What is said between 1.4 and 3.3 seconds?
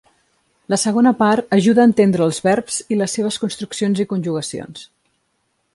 ajuda a entendre els verbs i les